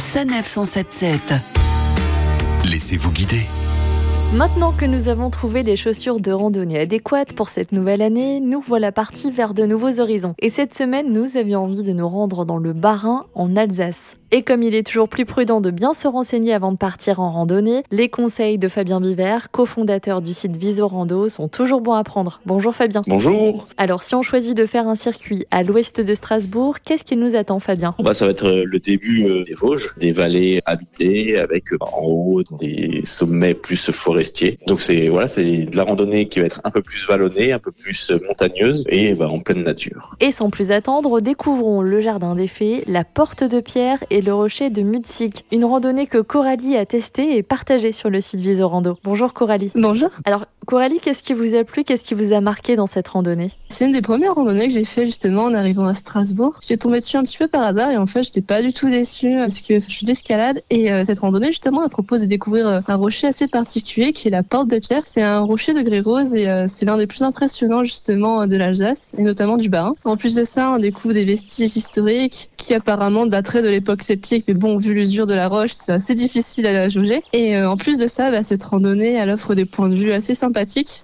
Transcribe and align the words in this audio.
Sanef 0.00 0.46
177. 0.46 1.34
Laissez-vous 2.70 3.12
guider. 3.12 3.42
Maintenant 4.32 4.72
que 4.72 4.86
nous 4.86 5.08
avons 5.08 5.28
trouvé 5.28 5.62
les 5.62 5.76
chaussures 5.76 6.20
de 6.20 6.32
randonnée 6.32 6.78
adéquates 6.78 7.34
pour 7.34 7.50
cette 7.50 7.72
nouvelle 7.72 8.00
année, 8.00 8.40
nous 8.40 8.62
voilà 8.62 8.92
partis 8.92 9.30
vers 9.30 9.52
de 9.52 9.66
nouveaux 9.66 10.00
horizons. 10.00 10.34
Et 10.38 10.48
cette 10.48 10.74
semaine, 10.74 11.12
nous 11.12 11.36
avions 11.36 11.64
envie 11.64 11.82
de 11.82 11.92
nous 11.92 12.08
rendre 12.08 12.46
dans 12.46 12.56
le 12.56 12.72
Bas-Rhin, 12.72 13.26
en 13.34 13.56
Alsace. 13.56 14.16
Et 14.32 14.42
comme 14.42 14.62
il 14.62 14.76
est 14.76 14.86
toujours 14.86 15.08
plus 15.08 15.24
prudent 15.24 15.60
de 15.60 15.72
bien 15.72 15.92
se 15.92 16.06
renseigner 16.06 16.54
avant 16.54 16.70
de 16.70 16.76
partir 16.76 17.18
en 17.18 17.32
randonnée, 17.32 17.82
les 17.90 18.08
conseils 18.08 18.58
de 18.58 18.68
Fabien 18.68 19.00
Biver, 19.00 19.38
cofondateur 19.50 20.22
du 20.22 20.32
site 20.32 20.56
Visorando, 20.56 21.28
sont 21.28 21.48
toujours 21.48 21.80
bons 21.80 21.94
à 21.94 22.04
prendre. 22.04 22.40
Bonjour 22.46 22.72
Fabien. 22.72 23.02
Bonjour. 23.08 23.66
Alors 23.76 24.04
si 24.04 24.14
on 24.14 24.22
choisit 24.22 24.56
de 24.56 24.66
faire 24.66 24.86
un 24.86 24.94
circuit 24.94 25.46
à 25.50 25.64
l'ouest 25.64 26.00
de 26.00 26.14
Strasbourg, 26.14 26.76
qu'est-ce 26.84 27.02
qui 27.02 27.16
nous 27.16 27.34
attend 27.34 27.58
Fabien? 27.58 27.96
Bah, 27.98 28.14
Ça 28.14 28.26
va 28.26 28.30
être 28.30 28.46
euh, 28.46 28.62
le 28.64 28.78
début 28.78 29.24
euh, 29.24 29.42
des 29.42 29.54
Vosges, 29.54 29.92
des 29.96 30.12
vallées 30.12 30.60
habitées 30.64 31.36
avec 31.36 31.72
euh, 31.72 31.78
en 31.80 32.02
haut 32.04 32.42
des 32.60 33.00
sommets 33.02 33.54
plus 33.54 33.90
forestiers. 33.90 34.60
Donc 34.68 34.80
c'est 34.80 35.08
voilà, 35.08 35.28
c'est 35.28 35.66
de 35.66 35.76
la 35.76 35.82
randonnée 35.82 36.28
qui 36.28 36.38
va 36.38 36.46
être 36.46 36.60
un 36.62 36.70
peu 36.70 36.82
plus 36.82 37.04
vallonnée, 37.08 37.50
un 37.52 37.58
peu 37.58 37.72
plus 37.72 38.12
montagneuse 38.28 38.84
et 38.90 39.14
bah, 39.14 39.28
en 39.28 39.40
pleine 39.40 39.64
nature. 39.64 40.14
Et 40.20 40.30
sans 40.30 40.50
plus 40.50 40.70
attendre, 40.70 41.20
découvrons 41.20 41.82
le 41.82 42.00
jardin 42.00 42.36
des 42.36 42.46
fées, 42.46 42.84
la 42.86 43.02
porte 43.02 43.42
de 43.42 43.58
pierre 43.58 43.98
et 44.08 44.19
le 44.20 44.34
rocher 44.34 44.70
de 44.70 44.82
Mutzig, 44.82 45.44
une 45.52 45.64
randonnée 45.64 46.06
que 46.06 46.18
Coralie 46.18 46.76
a 46.76 46.86
testée 46.86 47.36
et 47.36 47.42
partagée 47.42 47.92
sur 47.92 48.10
le 48.10 48.20
site 48.20 48.40
Visorando. 48.40 48.96
Bonjour 49.04 49.32
Coralie. 49.32 49.72
Bonjour. 49.74 50.10
Alors 50.24 50.46
Coralie, 50.70 51.00
qu'est-ce 51.02 51.24
qui 51.24 51.32
vous 51.32 51.56
a 51.56 51.64
plu, 51.64 51.82
qu'est-ce 51.82 52.04
qui 52.04 52.14
vous 52.14 52.32
a 52.32 52.40
marqué 52.40 52.76
dans 52.76 52.86
cette 52.86 53.08
randonnée? 53.08 53.50
C'est 53.70 53.86
une 53.86 53.92
des 53.92 54.02
premières 54.02 54.36
randonnées 54.36 54.68
que 54.68 54.72
j'ai 54.72 54.84
fait 54.84 55.04
justement 55.04 55.42
en 55.42 55.54
arrivant 55.54 55.84
à 55.84 55.94
Strasbourg. 55.94 56.60
J'étais 56.62 56.76
tombée 56.76 57.00
dessus 57.00 57.16
un 57.16 57.24
petit 57.24 57.38
peu 57.38 57.48
par 57.48 57.62
hasard 57.62 57.90
et 57.90 57.96
en 57.96 58.06
fait 58.06 58.22
j'étais 58.22 58.40
pas 58.40 58.62
du 58.62 58.72
tout 58.72 58.88
déçue 58.88 59.34
parce 59.36 59.62
que 59.62 59.80
je 59.80 59.90
suis 59.90 60.06
d'escalade 60.06 60.62
et 60.70 60.92
euh, 60.92 61.04
cette 61.04 61.18
randonnée 61.18 61.48
justement 61.48 61.82
elle 61.82 61.90
propose 61.90 62.20
de 62.20 62.26
découvrir 62.26 62.68
euh, 62.68 62.80
un 62.86 62.94
rocher 62.94 63.26
assez 63.26 63.48
particulier 63.48 64.12
qui 64.12 64.28
est 64.28 64.30
la 64.30 64.44
Porte 64.44 64.68
de 64.68 64.78
Pierre. 64.78 65.02
C'est 65.06 65.22
un 65.22 65.40
rocher 65.40 65.74
de 65.74 65.82
grès 65.82 66.02
rose 66.02 66.34
et 66.34 66.48
euh, 66.48 66.66
c'est 66.68 66.86
l'un 66.86 66.98
des 66.98 67.08
plus 67.08 67.24
impressionnants 67.24 67.82
justement 67.82 68.46
de 68.46 68.56
l'Alsace 68.56 69.16
et 69.18 69.22
notamment 69.22 69.56
du 69.56 69.70
Bas. 69.70 69.92
En 70.04 70.16
plus 70.16 70.36
de 70.36 70.44
ça, 70.44 70.70
on 70.70 70.78
découvre 70.78 71.14
des 71.14 71.24
vestiges 71.24 71.76
historiques 71.76 72.48
qui 72.56 72.74
apparemment 72.74 73.26
dateraient 73.26 73.62
de 73.62 73.68
l'époque 73.68 74.02
mais 74.46 74.54
bon, 74.54 74.76
vu 74.76 74.94
l'usure 74.94 75.26
de 75.26 75.34
la 75.34 75.48
roche, 75.48 75.72
c'est 75.72 75.92
assez 75.92 76.14
difficile 76.14 76.66
à 76.66 76.72
la 76.72 76.88
jauger. 76.88 77.22
Et 77.32 77.56
euh, 77.56 77.68
en 77.68 77.76
plus 77.76 77.98
de 77.98 78.06
ça, 78.06 78.30
bah, 78.30 78.42
cette 78.42 78.62
randonnée, 78.62 79.14
elle 79.14 79.30
offre 79.30 79.54
des 79.54 79.64
points 79.64 79.88
de 79.88 79.96
vue 79.96 80.12
assez 80.12 80.34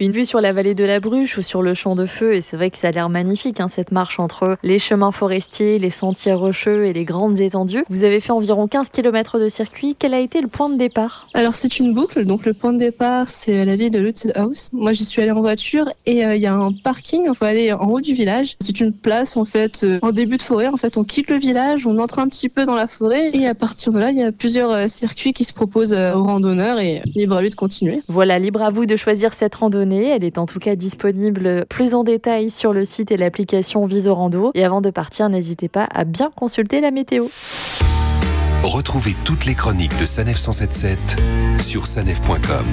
Une 0.00 0.12
vue 0.12 0.26
sur 0.26 0.40
la 0.40 0.52
vallée 0.52 0.74
de 0.74 0.84
la 0.84 1.00
Bruche 1.00 1.38
ou 1.38 1.42
sur 1.42 1.62
le 1.62 1.74
champ 1.74 1.94
de 1.94 2.06
feu, 2.06 2.34
et 2.34 2.40
c'est 2.40 2.56
vrai 2.56 2.70
que 2.70 2.78
ça 2.78 2.88
a 2.88 2.90
l'air 2.90 3.08
magnifique, 3.08 3.60
hein, 3.60 3.68
cette 3.68 3.92
marche 3.92 4.18
entre 4.18 4.56
les 4.62 4.78
chemins 4.78 5.12
forestiers, 5.12 5.78
les 5.78 5.90
sentiers 5.90 6.32
rocheux 6.32 6.86
et 6.86 6.92
les 6.92 7.04
grandes 7.04 7.40
étendues. 7.40 7.84
Vous 7.88 8.04
avez 8.04 8.20
fait 8.20 8.32
environ 8.32 8.68
15 8.68 8.90
km 8.90 9.38
de 9.38 9.48
circuit. 9.48 9.96
Quel 9.98 10.14
a 10.14 10.20
été 10.20 10.40
le 10.40 10.48
point 10.48 10.68
de 10.68 10.76
départ? 10.76 11.28
Alors, 11.34 11.54
c'est 11.54 11.78
une 11.78 11.94
boucle. 11.94 12.24
Donc, 12.24 12.46
le 12.46 12.54
point 12.54 12.72
de 12.72 12.78
départ, 12.78 13.28
c'est 13.28 13.64
la 13.64 13.76
ville 13.76 13.90
de 13.90 13.98
Lutzelhaus. 13.98 14.68
Moi, 14.72 14.92
j'y 14.92 15.04
suis 15.04 15.22
allée 15.22 15.30
en 15.30 15.40
voiture 15.40 15.90
et 16.06 16.24
euh, 16.24 16.34
il 16.34 16.40
y 16.40 16.46
a 16.46 16.54
un 16.54 16.72
parking. 16.72 17.28
On 17.28 17.34
faut 17.34 17.44
aller 17.44 17.72
en 17.72 17.86
haut 17.88 18.00
du 18.00 18.14
village. 18.14 18.56
C'est 18.60 18.80
une 18.80 18.92
place, 18.92 19.36
en 19.36 19.44
fait, 19.44 19.84
euh, 19.84 19.98
en 20.02 20.12
début 20.12 20.36
de 20.36 20.42
forêt. 20.42 20.68
En 20.68 20.76
fait, 20.76 20.96
on 20.96 21.04
quitte 21.04 21.30
le 21.30 21.36
village, 21.36 21.86
on 21.86 21.98
entre 21.98 22.18
un 22.18 22.28
petit 22.28 22.48
peu 22.48 22.64
dans 22.64 22.74
la 22.74 22.86
forêt 22.86 23.30
et 23.32 23.46
à 23.46 23.54
partir 23.54 23.92
de 23.92 23.98
là, 23.98 24.10
il 24.10 24.18
y 24.18 24.22
a 24.22 24.32
plusieurs 24.32 24.70
euh, 24.70 24.88
circuits 24.88 25.32
qui 25.32 25.44
se 25.44 25.52
proposent 25.52 25.92
euh, 25.92 26.14
aux 26.14 26.24
randonneurs 26.24 26.78
et 26.80 27.02
libre 27.14 27.36
à 27.36 27.42
lui 27.42 27.50
de 27.50 27.54
continuer. 27.54 28.02
Voilà, 28.08 28.38
libre 28.38 28.62
à 28.62 28.70
vous 28.70 28.86
de 28.86 28.96
choisir 28.96 29.29
cette 29.32 29.54
randonnée. 29.54 30.08
Elle 30.08 30.24
est 30.24 30.38
en 30.38 30.46
tout 30.46 30.58
cas 30.58 30.76
disponible 30.76 31.66
plus 31.66 31.94
en 31.94 32.04
détail 32.04 32.50
sur 32.50 32.72
le 32.72 32.84
site 32.84 33.10
et 33.10 33.16
l'application 33.16 33.86
Visorando. 33.86 34.50
Et 34.54 34.64
avant 34.64 34.80
de 34.80 34.90
partir, 34.90 35.28
n'hésitez 35.28 35.68
pas 35.68 35.88
à 35.92 36.04
bien 36.04 36.30
consulter 36.34 36.80
la 36.80 36.90
météo. 36.90 37.26
Retrouvez 38.62 39.14
toutes 39.24 39.46
les 39.46 39.54
chroniques 39.54 39.98
de 39.98 40.04
Sanef 40.04 40.36
177 40.36 40.98
sur 41.60 41.86
sanef.com. 41.86 42.66